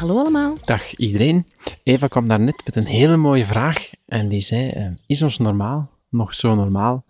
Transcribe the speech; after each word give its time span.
Hallo 0.00 0.18
allemaal. 0.18 0.56
Dag 0.64 0.96
iedereen. 0.96 1.46
Eva 1.82 2.06
kwam 2.06 2.28
daar 2.28 2.40
net 2.40 2.62
met 2.64 2.76
een 2.76 2.86
hele 2.86 3.16
mooie 3.16 3.46
vraag. 3.46 3.90
En 4.06 4.28
die 4.28 4.40
zei, 4.40 4.68
eh, 4.68 4.90
is 5.06 5.22
ons 5.22 5.38
normaal 5.38 5.90
nog 6.08 6.34
zo 6.34 6.54
normaal? 6.54 7.04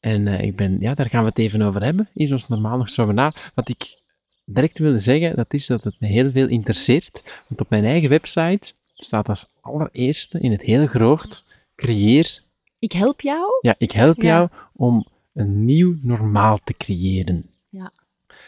En 0.00 0.26
eh, 0.26 0.46
ik 0.46 0.56
ben, 0.56 0.76
ja, 0.80 0.94
daar 0.94 1.08
gaan 1.08 1.22
we 1.22 1.28
het 1.28 1.38
even 1.38 1.62
over 1.62 1.82
hebben. 1.82 2.08
Is 2.14 2.32
ons 2.32 2.48
normaal 2.48 2.76
nog 2.76 2.90
zo 2.90 3.04
normaal? 3.04 3.32
Wat 3.54 3.68
ik 3.68 4.00
direct 4.44 4.78
wilde 4.78 4.98
zeggen, 4.98 5.36
dat 5.36 5.54
is 5.54 5.66
dat 5.66 5.84
het 5.84 5.94
me 5.98 6.06
heel 6.06 6.30
veel 6.30 6.48
interesseert. 6.48 7.42
Want 7.48 7.60
op 7.60 7.70
mijn 7.70 7.84
eigen 7.84 8.08
website 8.08 8.72
staat 8.94 9.28
als 9.28 9.48
allereerste 9.60 10.40
in 10.40 10.50
het 10.50 10.62
heel 10.62 10.86
groot, 10.86 11.44
creëer 11.74 12.42
Ik 12.78 12.92
help 12.92 13.20
jou. 13.20 13.46
Ja, 13.60 13.74
ik 13.78 13.92
help 13.92 14.22
Ja. 14.22 14.28
jou 14.28 14.48
om 14.72 15.06
een 15.34 15.64
nieuw 15.64 15.96
normaal 16.02 16.58
te 16.64 16.72
creëren. 16.72 17.50
Ja. 17.68 17.92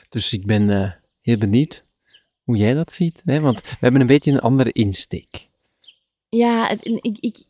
Dus 0.08 0.32
ik 0.32 0.46
ben 0.46 0.70
eh, 0.70 0.90
heel 1.20 1.38
benieuwd 1.38 1.84
hoe 2.46 2.56
jij 2.56 2.74
dat 2.74 2.92
ziet. 2.92 3.22
Hè? 3.24 3.40
Want 3.40 3.60
we 3.60 3.76
hebben 3.80 4.00
een 4.00 4.06
beetje 4.06 4.32
een 4.32 4.40
andere 4.40 4.72
insteek. 4.72 5.48
Ja, 6.28 6.70
ik, 6.70 7.18
ik, 7.20 7.44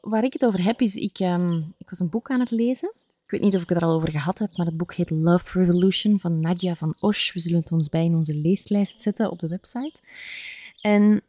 waar 0.00 0.24
ik 0.24 0.32
het 0.32 0.44
over 0.44 0.64
heb 0.64 0.80
is, 0.80 0.94
ik, 0.96 1.18
ehm, 1.18 1.56
ik 1.78 1.88
was 1.88 2.00
een 2.00 2.08
boek 2.08 2.30
aan 2.30 2.40
het 2.40 2.50
lezen. 2.50 2.92
Ik 3.24 3.30
weet 3.30 3.40
niet 3.40 3.54
of 3.54 3.62
ik 3.62 3.68
het 3.68 3.78
er 3.78 3.84
al 3.84 3.94
over 3.94 4.10
gehad 4.10 4.38
heb, 4.38 4.56
maar 4.56 4.66
het 4.66 4.76
boek 4.76 4.94
heet 4.94 5.10
Love 5.10 5.58
Revolution 5.58 6.20
van 6.20 6.40
Nadia 6.40 6.74
van 6.74 6.96
Osh. 7.00 7.32
We 7.32 7.40
zullen 7.40 7.60
het 7.60 7.72
ons 7.72 7.88
bij 7.88 8.04
in 8.04 8.14
onze 8.14 8.34
leeslijst 8.34 9.02
zetten 9.02 9.30
op 9.30 9.38
de 9.38 9.48
website. 9.48 10.00
En 10.80 11.22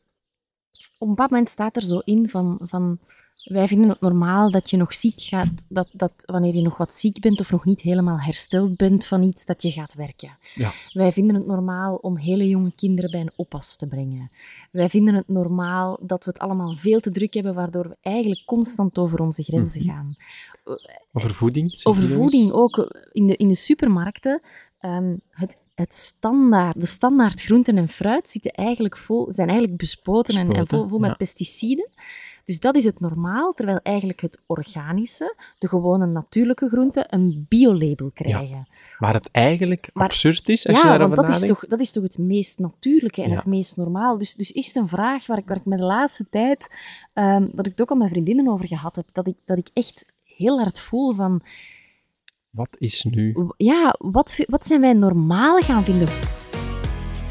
op 0.97 1.07
een 1.07 1.07
bepaald 1.07 1.29
moment 1.29 1.49
staat 1.49 1.75
er 1.75 1.81
zo 1.81 2.01
in 2.03 2.29
van, 2.29 2.61
van 2.65 2.99
wij 3.43 3.67
vinden 3.67 3.89
het 3.89 4.01
normaal 4.01 4.51
dat 4.51 4.69
je 4.69 4.77
nog 4.77 4.95
ziek 4.95 5.21
gaat, 5.21 5.65
dat, 5.69 5.89
dat 5.91 6.11
wanneer 6.25 6.55
je 6.55 6.61
nog 6.61 6.77
wat 6.77 6.93
ziek 6.93 7.19
bent 7.19 7.39
of 7.39 7.51
nog 7.51 7.65
niet 7.65 7.81
helemaal 7.81 8.19
hersteld 8.19 8.75
bent 8.77 9.05
van 9.05 9.23
iets, 9.23 9.45
dat 9.45 9.61
je 9.61 9.71
gaat 9.71 9.93
werken. 9.93 10.37
Ja. 10.55 10.71
Wij 10.93 11.11
vinden 11.11 11.35
het 11.35 11.45
normaal 11.45 11.95
om 11.95 12.17
hele 12.17 12.47
jonge 12.47 12.71
kinderen 12.75 13.11
bij 13.11 13.19
een 13.19 13.31
oppas 13.35 13.75
te 13.75 13.87
brengen. 13.87 14.31
Wij 14.71 14.89
vinden 14.89 15.15
het 15.15 15.27
normaal 15.27 15.99
dat 16.01 16.23
we 16.25 16.31
het 16.31 16.39
allemaal 16.39 16.73
veel 16.73 16.99
te 16.99 17.11
druk 17.11 17.33
hebben, 17.33 17.53
waardoor 17.53 17.87
we 17.89 17.97
eigenlijk 18.01 18.45
constant 18.45 18.97
over 18.97 19.19
onze 19.19 19.43
grenzen 19.43 19.85
Mhm. 19.85 19.89
gaan. 19.91 20.15
Over 21.11 21.33
voeding? 21.33 21.79
Over 21.83 22.07
voeding 22.07 22.51
ook. 22.51 22.77
In 23.11 23.27
de, 23.27 23.35
in 23.35 23.47
de 23.47 23.55
supermarkten, 23.55 24.41
ehm, 24.79 25.15
het, 25.29 25.57
het 25.79 25.95
standaard, 25.95 26.81
de 26.81 26.85
standaard 26.85 27.41
groenten 27.41 27.77
en 27.77 27.87
fruit 27.87 28.29
zitten 28.29 28.51
eigenlijk 28.51 28.97
vol, 28.97 29.27
zijn 29.29 29.47
eigenlijk 29.47 29.77
bespoten, 29.77 30.35
en, 30.55 30.67
vol, 30.67 30.87
vol 30.87 30.99
met 30.99 31.09
ja. 31.09 31.15
pesticiden. 31.15 31.89
Dus 32.45 32.59
dat 32.59 32.75
is 32.75 32.83
het 32.83 32.99
normaal, 32.99 33.53
terwijl 33.53 33.79
eigenlijk 33.83 34.21
het 34.21 34.43
organische, 34.47 35.35
de 35.57 35.67
gewone 35.67 36.05
natuurlijke 36.05 36.69
groenten, 36.69 37.05
een 37.09 37.45
biolabel 37.49 38.11
krijgen. 38.13 38.67
Waar 38.97 39.13
het 39.13 39.29
eigenlijk 39.31 39.89
Maar- 39.93 40.03
absurd 40.05 40.49
is, 40.49 40.67
als 40.67 40.77
je 40.77 40.83
Ja, 40.83 40.89
daarover 40.89 41.15
want 41.15 41.27
dat 41.27 41.35
is, 41.35 41.45
toch, 41.45 41.65
dat 41.67 41.79
is 41.79 41.91
toch 41.91 42.03
het 42.03 42.17
meest 42.17 42.59
natuurlijke 42.59 43.21
en 43.21 43.29
Ja. 43.29 43.35
het 43.35 43.45
meest 43.45 43.77
normaal. 43.77 44.17
Dus, 44.17 44.33
dus 44.35 44.51
is 44.51 44.67
het 44.67 44.75
een 44.75 44.87
vraag 44.87 45.27
waar 45.27 45.37
ik, 45.37 45.47
waar 45.47 45.57
ik 45.57 45.65
me 45.65 45.77
de 45.77 45.83
laatste 45.83 46.29
tijd, 46.29 46.75
ehm, 47.13 47.47
dat 47.51 47.65
ik 47.65 47.71
het 47.71 47.81
ook 47.81 47.89
al 47.89 47.95
met 47.95 48.09
vriendinnen 48.09 48.47
over 48.47 48.67
gehad 48.67 48.95
heb, 48.95 49.05
dat 49.11 49.27
ik, 49.27 49.35
dat 49.45 49.57
ik 49.57 49.69
echt 49.73 50.05
heel 50.23 50.59
hard 50.59 50.79
voel 50.79 51.13
van, 51.13 51.41
Wat 52.49 52.75
is 52.77 53.03
nu? 53.03 53.35
ja, 53.57 53.95
wat, 53.97 54.39
wat 54.47 54.65
zijn 54.65 54.81
wij 54.81 54.93
normaal 54.93 55.59
gaan 55.59 55.83
vinden? 55.83 56.07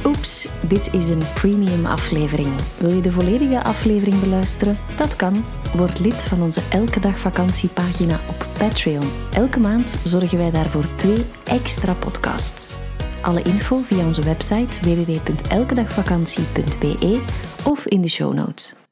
Oeps, 0.05 0.49
dit 0.69 0.95
is 0.95 1.09
een 1.09 1.23
premium 1.35 1.87
aflevering. 1.87 2.55
Wil 2.79 2.91
je 2.91 3.01
de 3.01 3.13
volledige 3.13 3.65
aflevering 3.65 4.21
beluisteren? 4.21 4.77
Dat 4.97 5.17
kan. 5.17 5.45
Word 5.77 6.01
lid 6.01 6.25
van 6.25 6.43
onze 6.43 6.61
Elke 6.71 7.01
Dag 7.01 7.21
Vakantiepagina 7.21 8.15
op 8.15 8.47
Patreon. 8.59 9.11
Elke 9.33 9.61
maand 9.61 9.97
zorgen 10.05 10.39
wij 10.39 10.51
daarvoor 10.51 10.97
twee 10.97 11.25
extra 11.45 11.95
podcasts. 11.95 12.79
Alle 13.23 13.43
info 13.43 13.79
via 13.79 14.07
onze 14.07 14.23
website 14.23 14.81
www.elkedagvakantie.be 14.81 17.23
of 17.65 17.87
in 17.87 18.01
de 18.01 18.09
show 18.09 18.35
notes. 18.35 18.88